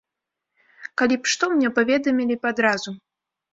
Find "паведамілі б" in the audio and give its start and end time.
1.77-2.57